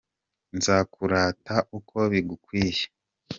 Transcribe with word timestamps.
Nzakurata 0.57 1.55
uko 1.77 1.97
bigukwiye 2.11 2.85